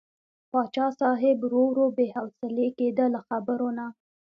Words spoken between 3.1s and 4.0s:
له خبرو نه.